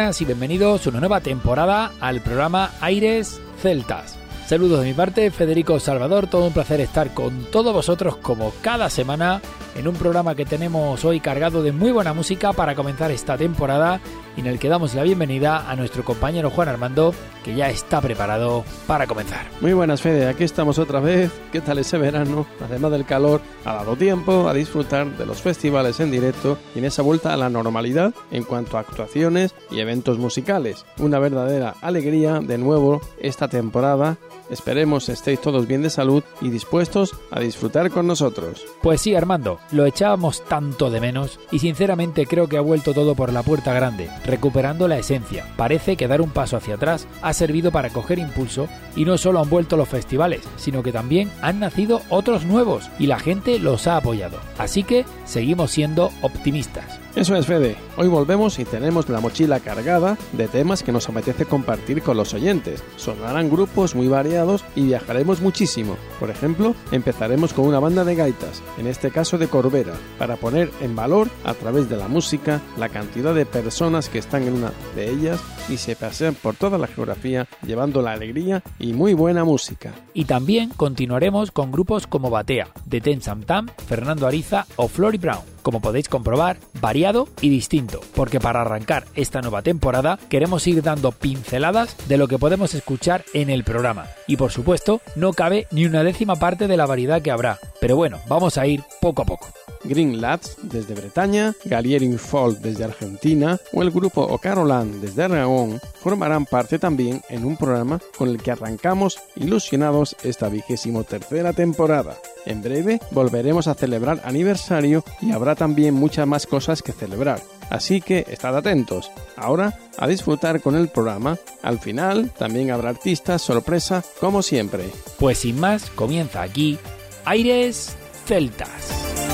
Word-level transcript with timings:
Y 0.00 0.24
bienvenidos 0.24 0.86
a 0.86 0.90
una 0.90 1.00
nueva 1.00 1.20
temporada 1.20 1.92
al 2.00 2.22
programa 2.22 2.70
Aires 2.80 3.38
Celtas. 3.60 4.16
Saludos 4.46 4.80
de 4.80 4.86
mi 4.86 4.94
parte, 4.94 5.30
Federico 5.30 5.78
Salvador, 5.78 6.26
todo 6.26 6.46
un 6.46 6.54
placer 6.54 6.80
estar 6.80 7.12
con 7.12 7.44
todos 7.52 7.74
vosotros 7.74 8.16
como 8.16 8.50
cada 8.62 8.88
semana 8.88 9.42
en 9.76 9.86
un 9.86 9.94
programa 9.94 10.34
que 10.34 10.46
tenemos 10.46 11.04
hoy 11.04 11.20
cargado 11.20 11.62
de 11.62 11.72
muy 11.72 11.92
buena 11.92 12.14
música 12.14 12.54
para 12.54 12.74
comenzar 12.74 13.10
esta 13.10 13.36
temporada 13.36 14.00
en 14.38 14.46
el 14.46 14.58
que 14.58 14.70
damos 14.70 14.94
la 14.94 15.02
bienvenida 15.02 15.70
a 15.70 15.76
nuestro 15.76 16.02
compañero 16.02 16.48
Juan 16.48 16.70
Armando, 16.70 17.14
que 17.44 17.54
ya 17.54 17.70
está 17.70 18.00
preparado 18.00 18.64
para 18.86 19.06
comenzar. 19.06 19.46
Muy 19.60 19.72
buenas, 19.72 20.02
Fede, 20.02 20.28
aquí 20.28 20.44
estamos 20.44 20.78
otra 20.78 21.00
vez. 21.00 21.30
¿Qué 21.52 21.60
tal 21.60 21.78
ese 21.78 21.98
verano? 21.98 22.46
Además 22.64 22.92
del 22.92 23.04
calor, 23.04 23.40
ha 23.64 23.74
dado 23.74 23.96
tiempo 23.96 24.48
a 24.48 24.54
disfrutar 24.54 25.16
de 25.16 25.26
los 25.26 25.40
festivales 25.40 26.00
en 26.00 26.10
directo 26.10 26.58
y 26.74 26.78
en 26.78 26.84
esa 26.84 27.02
vuelta 27.02 27.32
a 27.32 27.36
la 27.36 27.50
normalidad 27.50 28.14
en 28.30 28.44
cuanto 28.44 28.76
a 28.76 28.80
actuaciones 28.80 29.54
y 29.70 29.80
eventos 29.80 30.18
musicales. 30.18 30.84
Una 30.98 31.18
verdadera 31.18 31.74
alegría 31.80 32.40
de 32.40 32.58
nuevo 32.58 33.00
esta 33.20 33.48
temporada 33.48 34.18
Esperemos 34.50 35.08
estéis 35.08 35.40
todos 35.40 35.66
bien 35.66 35.82
de 35.82 35.90
salud 35.90 36.24
y 36.40 36.50
dispuestos 36.50 37.14
a 37.30 37.40
disfrutar 37.40 37.90
con 37.90 38.06
nosotros. 38.06 38.64
Pues 38.82 39.00
sí, 39.00 39.14
Armando, 39.14 39.60
lo 39.70 39.86
echábamos 39.86 40.44
tanto 40.44 40.90
de 40.90 41.00
menos 41.00 41.38
y 41.50 41.60
sinceramente 41.60 42.26
creo 42.26 42.48
que 42.48 42.56
ha 42.56 42.60
vuelto 42.60 42.92
todo 42.92 43.14
por 43.14 43.32
la 43.32 43.42
puerta 43.42 43.72
grande, 43.72 44.10
recuperando 44.24 44.88
la 44.88 44.98
esencia. 44.98 45.46
Parece 45.56 45.96
que 45.96 46.08
dar 46.08 46.20
un 46.20 46.30
paso 46.30 46.56
hacia 46.56 46.74
atrás 46.74 47.06
ha 47.22 47.32
servido 47.32 47.70
para 47.70 47.90
coger 47.90 48.18
impulso 48.18 48.68
y 48.96 49.04
no 49.04 49.18
solo 49.18 49.40
han 49.40 49.48
vuelto 49.48 49.76
los 49.76 49.88
festivales, 49.88 50.42
sino 50.56 50.82
que 50.82 50.92
también 50.92 51.30
han 51.40 51.60
nacido 51.60 52.02
otros 52.10 52.44
nuevos 52.44 52.90
y 52.98 53.06
la 53.06 53.18
gente 53.18 53.58
los 53.58 53.86
ha 53.86 53.96
apoyado. 53.96 54.38
Así 54.58 54.82
que 54.82 55.04
seguimos 55.24 55.70
siendo 55.70 56.10
optimistas. 56.22 56.99
Eso 57.16 57.34
es, 57.34 57.44
Fede. 57.44 57.76
Hoy 57.96 58.06
volvemos 58.06 58.60
y 58.60 58.64
tenemos 58.64 59.08
la 59.08 59.18
mochila 59.18 59.58
cargada 59.58 60.16
de 60.32 60.46
temas 60.46 60.84
que 60.84 60.92
nos 60.92 61.08
apetece 61.08 61.44
compartir 61.44 62.02
con 62.02 62.16
los 62.16 62.34
oyentes. 62.34 62.84
Sonarán 62.94 63.50
grupos 63.50 63.96
muy 63.96 64.06
variados 64.06 64.64
y 64.76 64.82
viajaremos 64.82 65.40
muchísimo. 65.40 65.96
Por 66.20 66.30
ejemplo, 66.30 66.76
empezaremos 66.92 67.52
con 67.52 67.66
una 67.66 67.80
banda 67.80 68.04
de 68.04 68.14
gaitas, 68.14 68.62
en 68.78 68.86
este 68.86 69.10
caso 69.10 69.38
de 69.38 69.48
Corbera, 69.48 69.94
para 70.20 70.36
poner 70.36 70.70
en 70.80 70.94
valor, 70.94 71.28
a 71.42 71.54
través 71.54 71.88
de 71.88 71.96
la 71.96 72.06
música, 72.06 72.60
la 72.78 72.88
cantidad 72.88 73.34
de 73.34 73.44
personas 73.44 74.08
que 74.08 74.18
están 74.18 74.44
en 74.44 74.54
una 74.54 74.72
de 74.94 75.10
ellas 75.10 75.40
y 75.68 75.78
se 75.78 75.96
pasean 75.96 76.36
por 76.36 76.54
toda 76.54 76.78
la 76.78 76.86
geografía 76.86 77.48
llevando 77.66 78.02
la 78.02 78.12
alegría 78.12 78.62
y 78.78 78.92
muy 78.92 79.14
buena 79.14 79.42
música. 79.42 79.92
Y 80.14 80.26
también 80.26 80.70
continuaremos 80.76 81.50
con 81.50 81.72
grupos 81.72 82.06
como 82.06 82.30
Batea, 82.30 82.68
de 82.86 83.00
Ten 83.00 83.20
Sam 83.20 83.42
Tam, 83.42 83.66
Fernando 83.88 84.28
Ariza 84.28 84.64
o 84.76 84.86
Flory 84.86 85.18
Brown 85.18 85.59
como 85.62 85.80
podéis 85.80 86.08
comprobar, 86.08 86.58
variado 86.80 87.28
y 87.40 87.48
distinto, 87.48 88.00
porque 88.14 88.40
para 88.40 88.62
arrancar 88.62 89.04
esta 89.14 89.40
nueva 89.40 89.62
temporada 89.62 90.18
queremos 90.28 90.66
ir 90.66 90.82
dando 90.82 91.12
pinceladas 91.12 91.96
de 92.08 92.18
lo 92.18 92.28
que 92.28 92.38
podemos 92.38 92.74
escuchar 92.74 93.24
en 93.34 93.50
el 93.50 93.64
programa. 93.64 94.06
Y 94.26 94.36
por 94.36 94.52
supuesto, 94.52 95.00
no 95.16 95.32
cabe 95.32 95.66
ni 95.70 95.86
una 95.86 96.02
décima 96.02 96.36
parte 96.36 96.68
de 96.68 96.76
la 96.76 96.86
variedad 96.86 97.22
que 97.22 97.30
habrá, 97.30 97.58
pero 97.80 97.96
bueno, 97.96 98.18
vamos 98.28 98.58
a 98.58 98.66
ir 98.66 98.82
poco 99.00 99.22
a 99.22 99.26
poco. 99.26 99.59
Green 99.84 100.20
Lads 100.20 100.56
desde 100.62 100.94
Bretaña, 100.94 101.54
Galliering 101.64 102.18
Folk 102.18 102.58
desde 102.58 102.84
Argentina 102.84 103.58
o 103.72 103.82
el 103.82 103.90
grupo 103.90 104.22
Ocarolan 104.22 105.00
desde 105.00 105.24
Aragón 105.24 105.80
formarán 106.00 106.46
parte 106.46 106.78
también 106.78 107.22
en 107.28 107.44
un 107.44 107.56
programa 107.56 108.00
con 108.16 108.28
el 108.28 108.42
que 108.42 108.50
arrancamos 108.50 109.18
ilusionados 109.36 110.16
esta 110.22 110.48
vigésimo 110.48 111.04
tercera 111.04 111.52
temporada. 111.52 112.16
En 112.46 112.62
breve 112.62 113.00
volveremos 113.10 113.66
a 113.66 113.74
celebrar 113.74 114.20
aniversario 114.24 115.04
y 115.20 115.32
habrá 115.32 115.54
también 115.54 115.94
muchas 115.94 116.26
más 116.26 116.46
cosas 116.46 116.82
que 116.82 116.92
celebrar. 116.92 117.42
Así 117.70 118.00
que 118.00 118.26
estad 118.28 118.56
atentos. 118.56 119.10
Ahora 119.36 119.78
a 119.98 120.06
disfrutar 120.06 120.60
con 120.60 120.74
el 120.74 120.88
programa. 120.88 121.38
Al 121.62 121.78
final 121.78 122.30
también 122.30 122.70
habrá 122.70 122.90
artistas 122.90 123.42
sorpresa 123.42 124.02
como 124.18 124.42
siempre. 124.42 124.90
Pues 125.18 125.38
sin 125.38 125.60
más, 125.60 125.90
comienza 125.90 126.42
aquí 126.42 126.78
Aires 127.24 127.96
Celtas. 128.26 129.29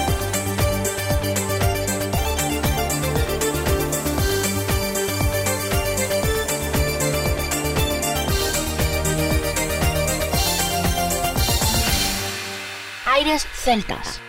Aires 13.27 13.45
Celtas. 13.53 14.26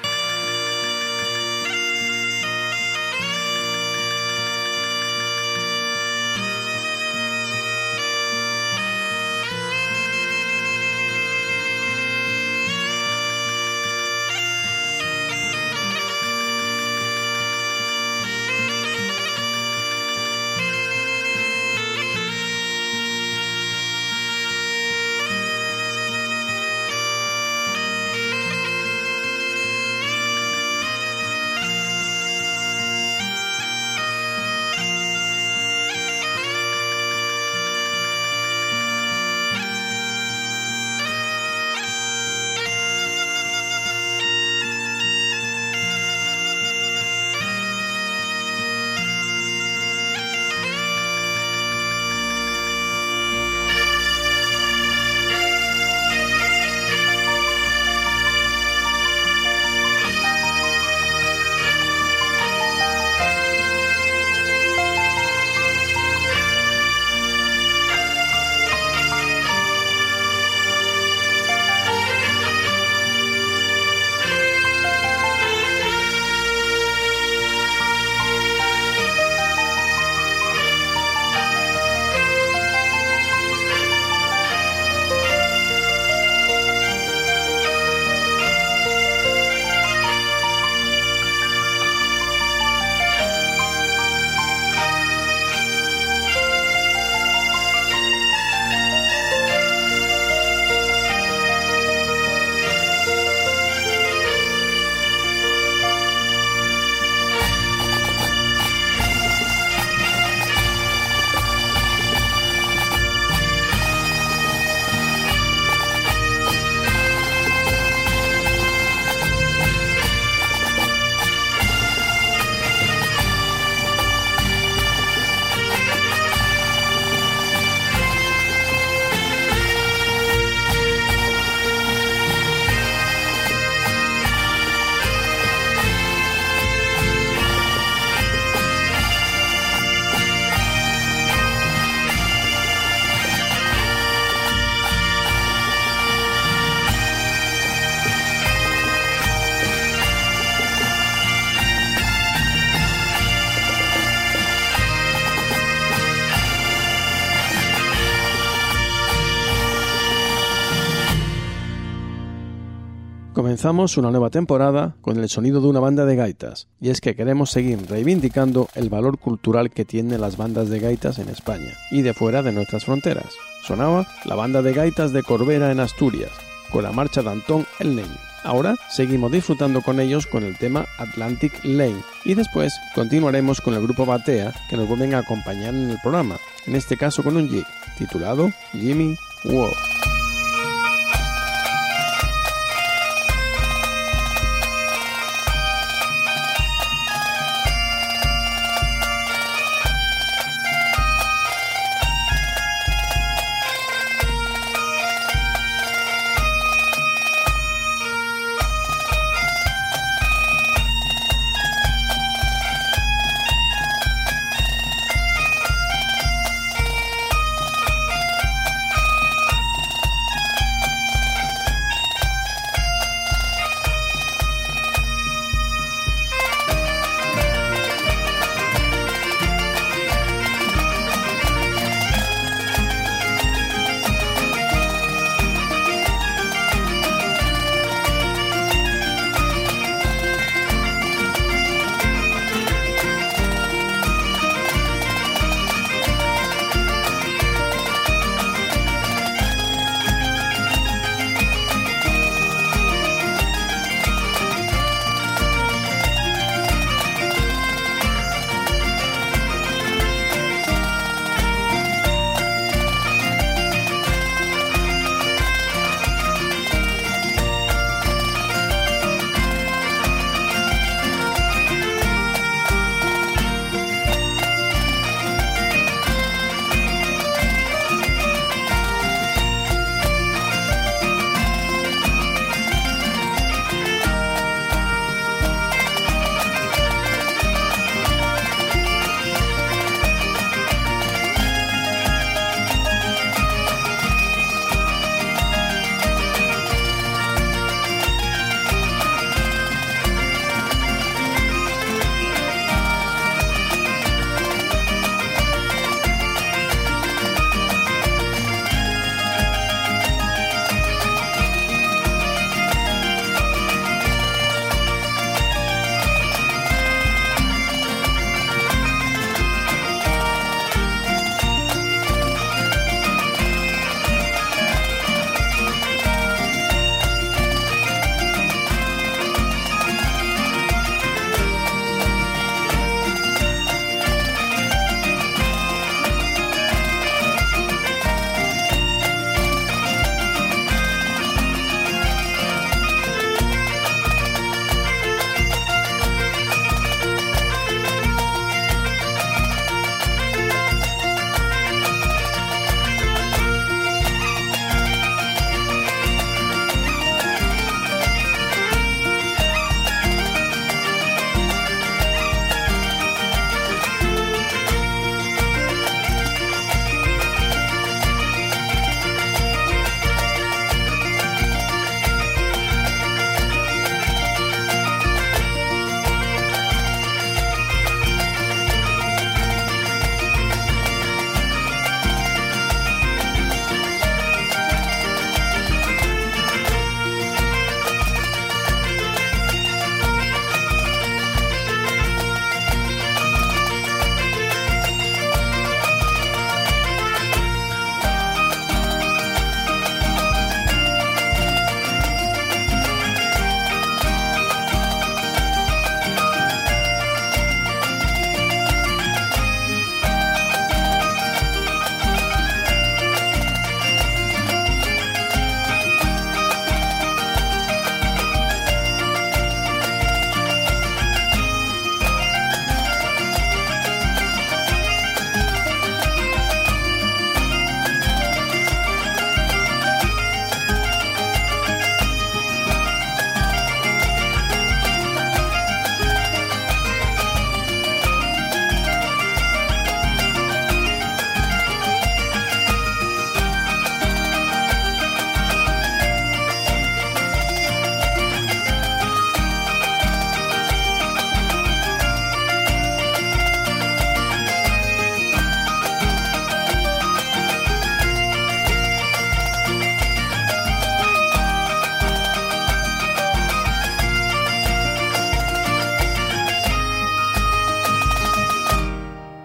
Comenzamos 163.58 163.98
una 163.98 164.12
nueva 164.12 164.30
temporada 164.30 164.94
con 165.02 165.18
el 165.18 165.28
sonido 165.30 165.62
de 165.62 165.68
una 165.68 165.80
banda 165.80 166.06
de 166.06 166.16
gaitas, 166.16 166.68
y 166.80 166.92
es 166.92 167.02
que 167.02 167.16
queremos 167.16 167.50
seguir 167.50 167.80
reivindicando 167.90 168.70
el 168.76 168.88
valor 168.88 169.18
cultural 169.18 169.72
que 169.72 169.84
tienen 169.84 170.22
las 170.22 170.38
bandas 170.38 170.70
de 170.70 170.80
gaitas 170.80 171.18
en 171.18 171.28
España 171.28 171.74
y 171.90 172.04
de 172.04 172.14
fuera 172.14 172.44
de 172.44 172.52
nuestras 172.52 172.86
fronteras. 172.86 173.34
Sonaba 173.64 174.06
la 174.26 174.36
banda 174.36 174.62
de 174.62 174.74
gaitas 174.74 175.12
de 175.12 175.24
Corbera 175.24 175.72
en 175.72 175.80
Asturias, 175.80 176.30
con 176.72 176.84
la 176.84 176.92
marcha 176.92 177.24
de 177.24 177.32
Antón 177.32 177.66
El 177.80 177.96
Leño. 177.96 178.20
Ahora 178.44 178.76
seguimos 178.92 179.32
disfrutando 179.32 179.82
con 179.82 180.00
ellos 180.00 180.28
con 180.28 180.44
el 180.44 180.56
tema 180.60 180.86
Atlantic 181.00 181.60
Lane 181.64 182.04
y 182.26 182.36
después 182.36 182.72
continuaremos 182.94 183.60
con 183.60 183.74
el 183.74 183.82
grupo 183.82 184.06
Batea 184.06 184.54
que 184.70 184.78
nos 184.78 184.88
vuelven 184.88 185.16
a 185.16 185.20
acompañar 185.20 185.74
en 185.74 185.90
el 185.90 185.98
programa, 186.04 186.38
en 186.68 186.76
este 186.76 186.96
caso 186.96 187.24
con 187.24 187.36
un 187.36 187.50
jig 187.50 187.66
titulado 187.98 188.52
Jimmy 188.74 189.16
Woo. 189.46 189.72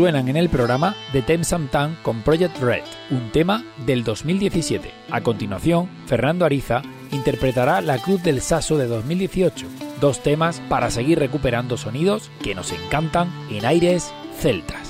suenan 0.00 0.30
en 0.30 0.38
el 0.38 0.48
programa 0.48 0.96
The 1.12 1.20
Thames 1.20 1.54
Tan 1.70 1.94
con 2.02 2.22
Project 2.22 2.56
Red, 2.62 2.84
un 3.10 3.30
tema 3.32 3.62
del 3.84 4.02
2017. 4.02 4.90
A 5.10 5.20
continuación, 5.20 5.90
Fernando 6.06 6.46
Ariza 6.46 6.80
interpretará 7.12 7.82
La 7.82 7.98
Cruz 7.98 8.22
del 8.22 8.40
Saso 8.40 8.78
de 8.78 8.86
2018, 8.86 9.66
dos 10.00 10.22
temas 10.22 10.62
para 10.70 10.90
seguir 10.90 11.18
recuperando 11.18 11.76
sonidos 11.76 12.30
que 12.42 12.54
nos 12.54 12.72
encantan 12.72 13.30
en 13.50 13.66
aires 13.66 14.10
celtas. 14.38 14.89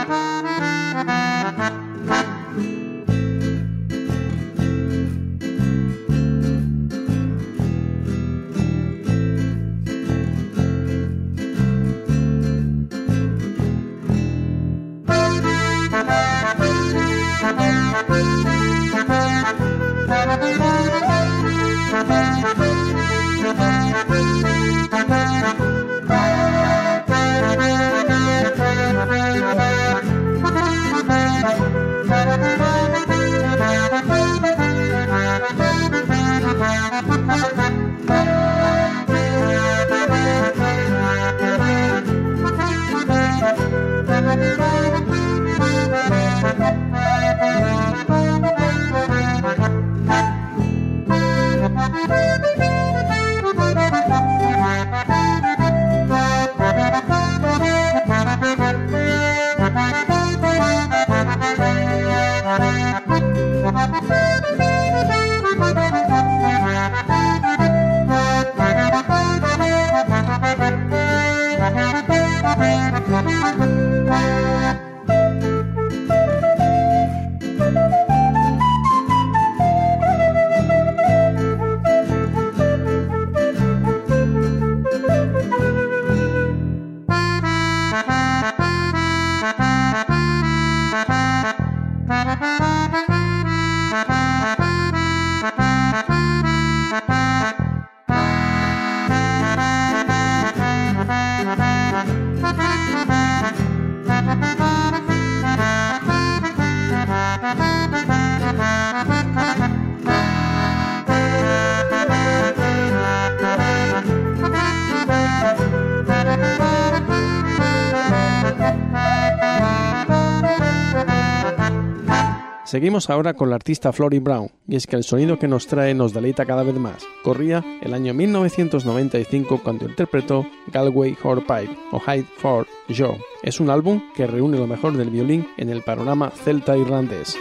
Seguimos 122.71 123.09
ahora 123.09 123.33
con 123.33 123.49
la 123.49 123.57
artista 123.57 123.91
Flori 123.91 124.19
Brown, 124.19 124.49
y 124.65 124.77
es 124.77 124.87
que 124.87 124.95
el 124.95 125.03
sonido 125.03 125.37
que 125.37 125.49
nos 125.49 125.67
trae 125.67 125.93
nos 125.93 126.13
deleita 126.13 126.45
cada 126.45 126.63
vez 126.63 126.75
más. 126.75 127.05
Corría 127.21 127.61
el 127.81 127.93
año 127.93 128.13
1995 128.13 129.59
cuando 129.61 129.89
interpretó 129.89 130.47
Galway 130.67 131.17
Horpipe 131.21 131.77
o 131.91 131.99
Hyde 131.99 132.27
for 132.37 132.65
Joe. 132.87 133.19
Es 133.43 133.59
un 133.59 133.69
álbum 133.69 134.01
que 134.15 134.25
reúne 134.25 134.57
lo 134.57 134.67
mejor 134.67 134.95
del 134.95 135.09
violín 135.09 135.49
en 135.57 135.69
el 135.69 135.81
panorama 135.81 136.31
celta 136.31 136.77
irlandés. 136.77 137.37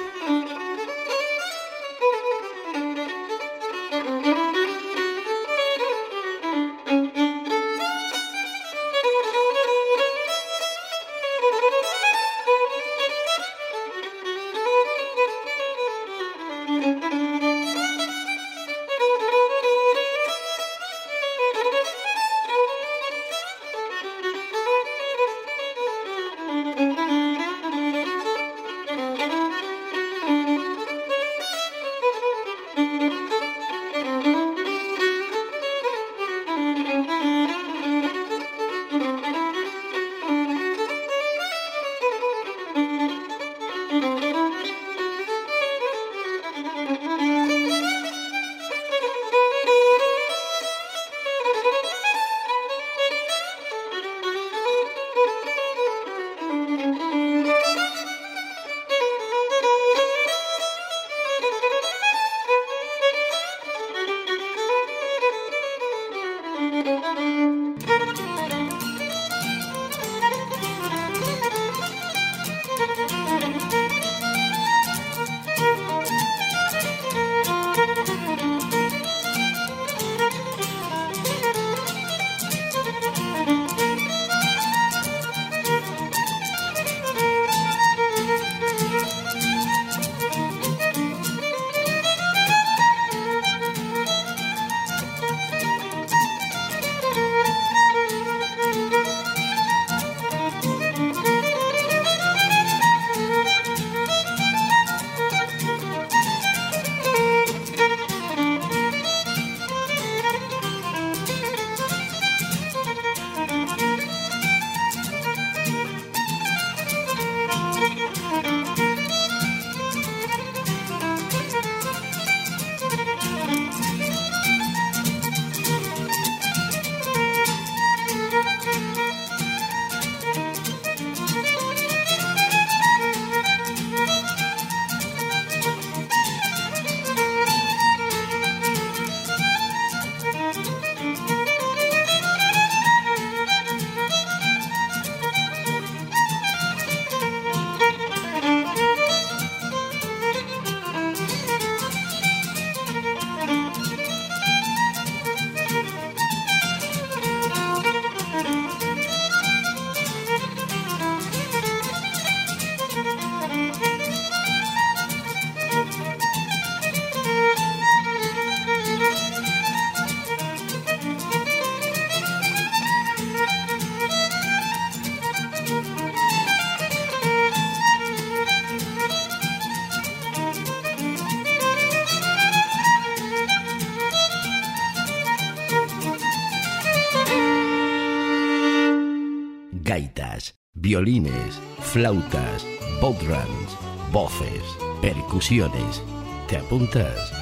Violines, 190.90 191.61
flautas, 191.79 192.66
bodrums, 193.00 193.79
voces, 194.11 194.64
percusiones. 195.00 196.03
¿Te 196.48 196.57
apuntas? 196.57 197.33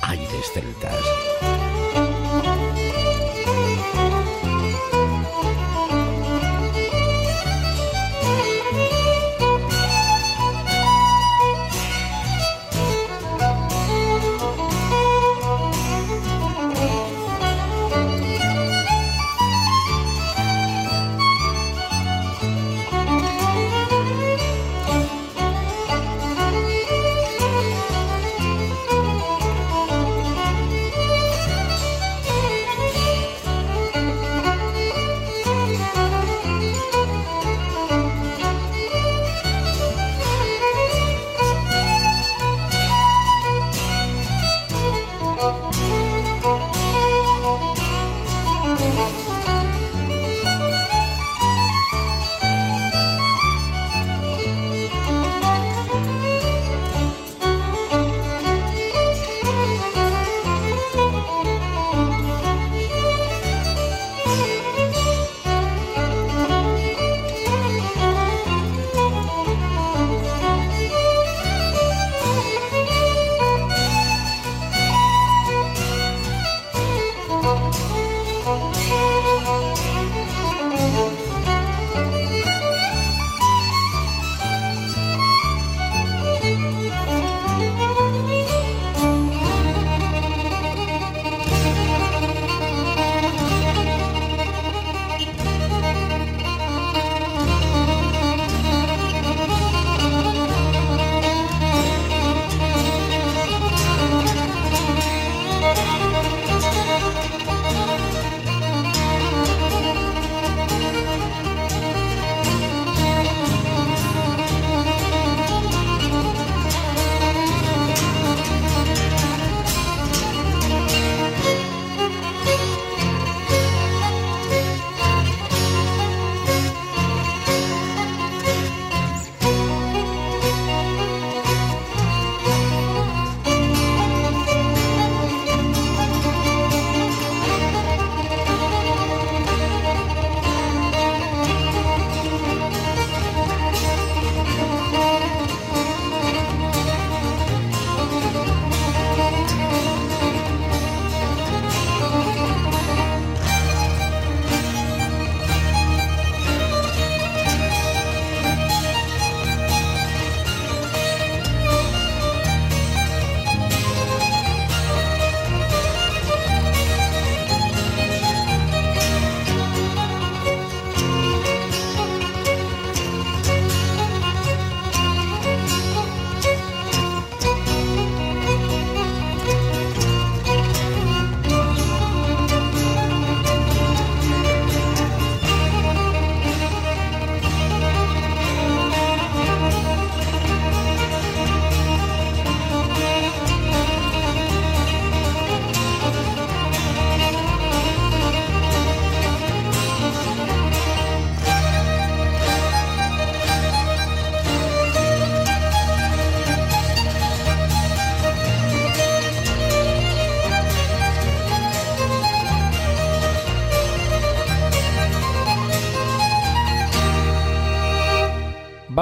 Aires 0.00 0.50
celtas. 0.54 1.53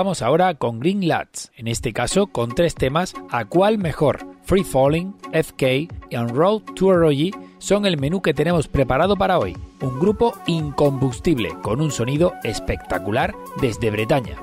Vamos 0.02 0.20
ahora 0.20 0.54
con 0.54 0.80
Green 0.80 1.06
Lads, 1.06 1.52
en 1.56 1.68
este 1.68 1.92
caso 1.92 2.26
con 2.26 2.56
tres 2.56 2.74
temas, 2.74 3.14
¿a 3.30 3.44
cuál 3.44 3.78
mejor? 3.78 4.26
Free 4.42 4.64
Falling, 4.64 5.14
FK 5.32 5.62
y 6.10 6.16
On 6.16 6.28
Road 6.28 6.62
to 6.74 6.90
son 7.58 7.86
el 7.86 7.96
menú 7.98 8.20
que 8.20 8.34
tenemos 8.34 8.66
preparado 8.66 9.14
para 9.14 9.38
hoy. 9.38 9.56
Un 9.80 10.00
grupo 10.00 10.34
incombustible 10.48 11.50
con 11.62 11.80
un 11.80 11.92
sonido 11.92 12.32
espectacular 12.42 13.32
desde 13.60 13.92
Bretaña. 13.92 14.38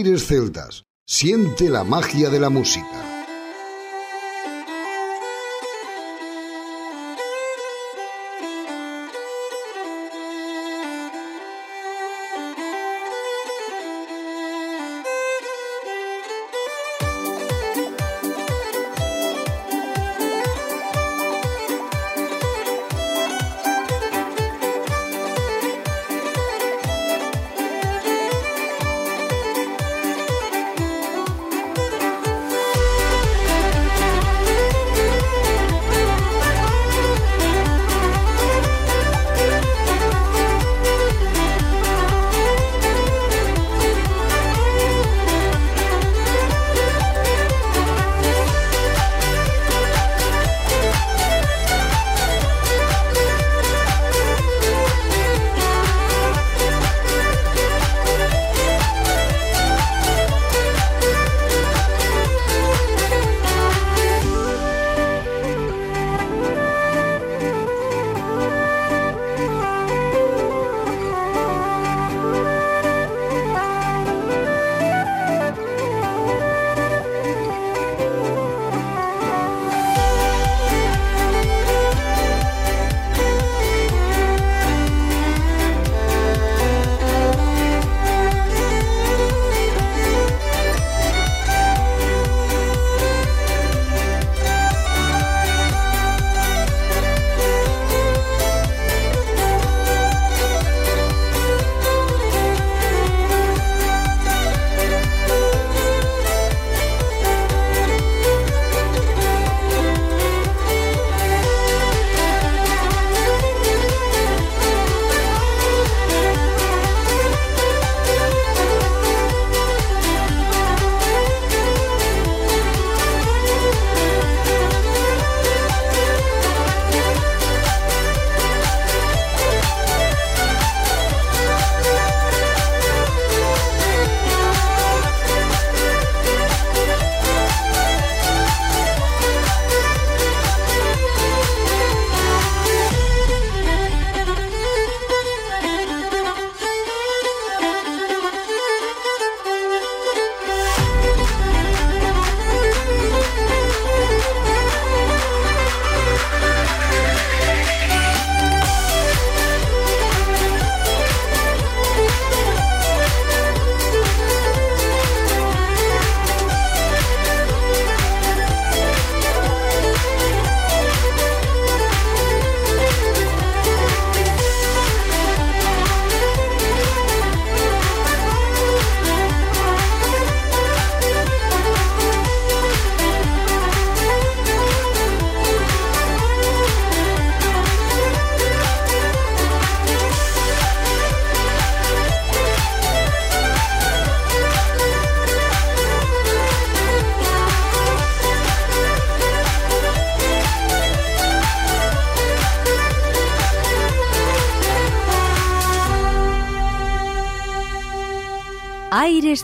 Aires 0.00 0.28
Celtas. 0.28 0.86
Siente 1.04 1.68
la 1.68 1.84
magia 1.84 2.30
de 2.30 2.40
la 2.40 2.48
música. 2.48 2.99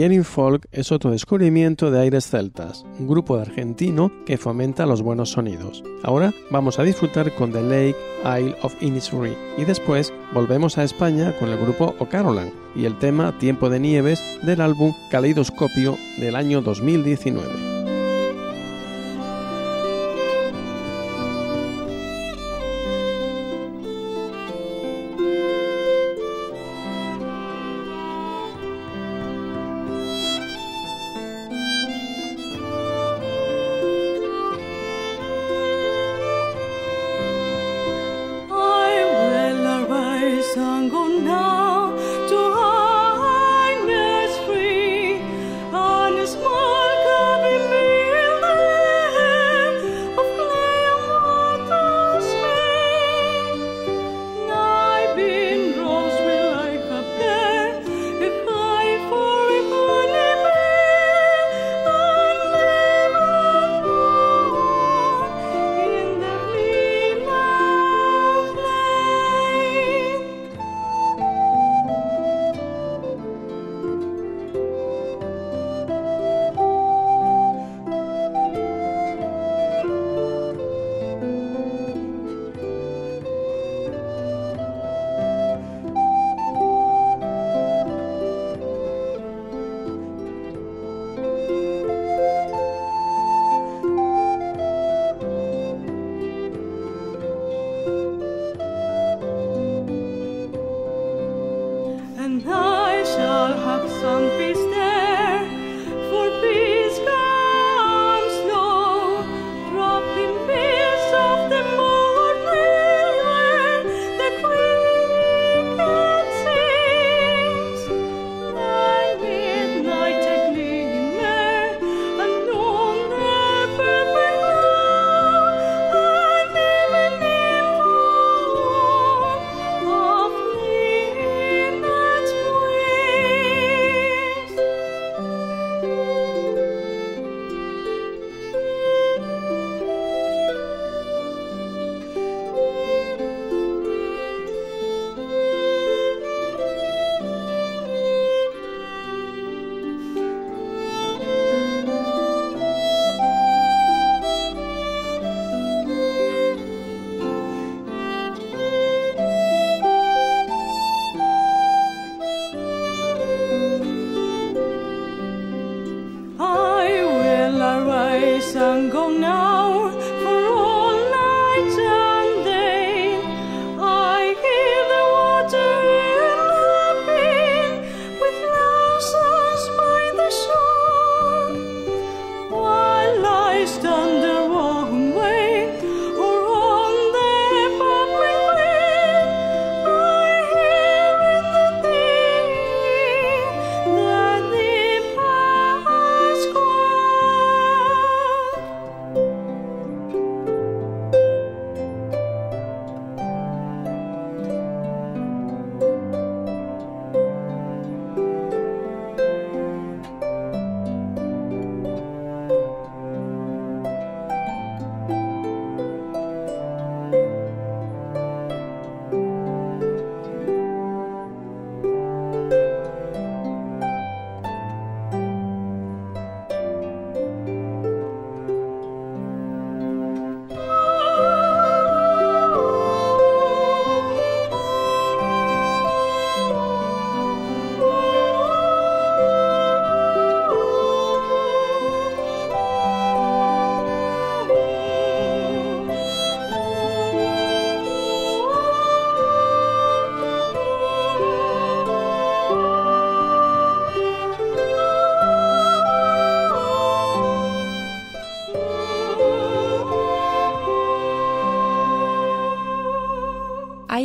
Galierin 0.00 0.24
Folk 0.24 0.66
es 0.72 0.92
otro 0.92 1.10
descubrimiento 1.10 1.90
de 1.90 2.00
Aires 2.00 2.26
Celtas, 2.26 2.86
un 2.98 3.06
grupo 3.06 3.36
argentino 3.36 4.10
que 4.24 4.38
fomenta 4.38 4.86
los 4.86 5.02
buenos 5.02 5.32
sonidos. 5.32 5.84
Ahora 6.02 6.32
vamos 6.50 6.78
a 6.78 6.84
disfrutar 6.84 7.34
con 7.34 7.52
The 7.52 7.60
Lake 7.60 7.96
Isle 8.24 8.56
of 8.62 8.82
Innisfree 8.82 9.36
y 9.58 9.66
después 9.66 10.10
volvemos 10.32 10.78
a 10.78 10.84
España 10.84 11.36
con 11.38 11.50
el 11.50 11.58
grupo 11.58 11.94
O'Carolan 11.98 12.50
y 12.74 12.86
el 12.86 12.98
tema 12.98 13.36
Tiempo 13.38 13.68
de 13.68 13.78
Nieves 13.78 14.22
del 14.42 14.62
álbum 14.62 14.94
Caleidoscopio 15.10 15.98
del 16.18 16.34
año 16.34 16.62
2019. 16.62 17.69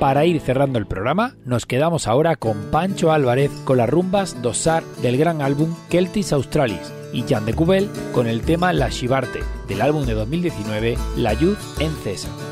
Para 0.00 0.24
ir 0.24 0.40
cerrando 0.40 0.78
el 0.78 0.86
programa, 0.86 1.36
nos 1.44 1.66
quedamos 1.66 2.06
ahora 2.06 2.34
con 2.34 2.70
Pancho 2.70 3.12
Álvarez 3.12 3.50
con 3.66 3.76
las 3.76 3.90
rumbas 3.90 4.40
Dosar 4.40 4.82
del 5.02 5.18
gran 5.18 5.42
álbum 5.42 5.74
Celtis 5.90 6.32
Australis 6.32 6.90
y 7.12 7.22
Jan 7.28 7.44
de 7.44 7.52
Cubel 7.52 7.90
con 8.14 8.26
el 8.26 8.40
tema 8.40 8.72
La 8.72 8.88
Shibarte 8.88 9.40
del 9.68 9.82
álbum 9.82 10.06
de 10.06 10.14
2019 10.14 10.96
La 11.18 11.34
Youth 11.34 11.58
en 11.80 11.92
César. 11.96 12.49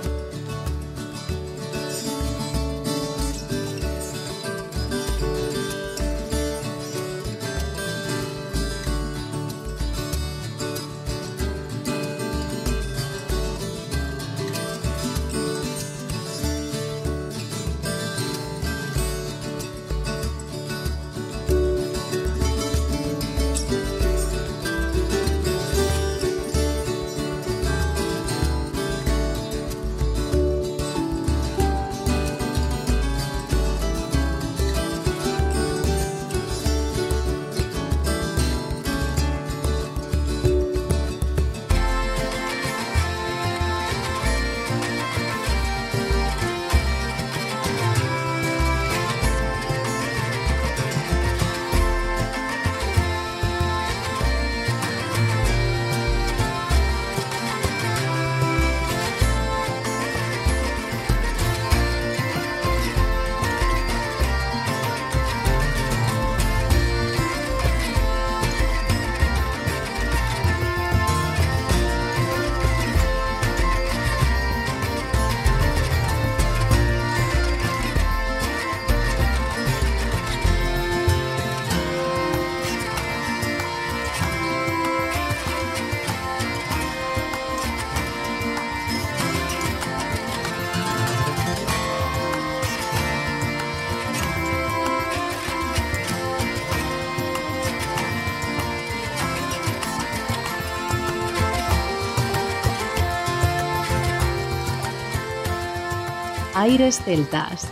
Aires 106.69 107.01
Celtas. 107.03 107.67